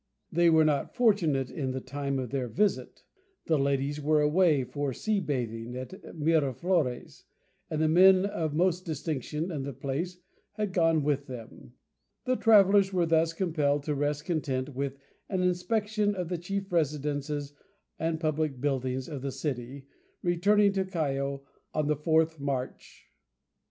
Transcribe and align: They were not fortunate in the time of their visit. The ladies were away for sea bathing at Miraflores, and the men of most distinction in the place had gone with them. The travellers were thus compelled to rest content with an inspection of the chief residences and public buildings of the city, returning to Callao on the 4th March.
They 0.31 0.49
were 0.49 0.65
not 0.65 0.95
fortunate 0.95 1.51
in 1.51 1.73
the 1.73 1.79
time 1.79 2.17
of 2.17 2.31
their 2.31 2.47
visit. 2.47 3.03
The 3.45 3.59
ladies 3.59 4.01
were 4.01 4.19
away 4.19 4.63
for 4.63 4.93
sea 4.93 5.19
bathing 5.19 5.75
at 5.75 5.93
Miraflores, 6.17 7.25
and 7.69 7.79
the 7.79 7.87
men 7.87 8.25
of 8.25 8.55
most 8.55 8.83
distinction 8.83 9.51
in 9.51 9.61
the 9.61 9.73
place 9.73 10.17
had 10.53 10.73
gone 10.73 11.03
with 11.03 11.27
them. 11.27 11.73
The 12.25 12.35
travellers 12.35 12.91
were 12.91 13.05
thus 13.05 13.31
compelled 13.33 13.83
to 13.83 13.93
rest 13.93 14.25
content 14.25 14.73
with 14.73 14.97
an 15.29 15.43
inspection 15.43 16.15
of 16.15 16.29
the 16.29 16.37
chief 16.39 16.71
residences 16.71 17.53
and 17.99 18.19
public 18.19 18.59
buildings 18.59 19.07
of 19.07 19.21
the 19.21 19.31
city, 19.31 19.85
returning 20.23 20.73
to 20.73 20.83
Callao 20.85 21.41
on 21.75 21.85
the 21.85 21.95
4th 21.95 22.39
March. 22.39 23.05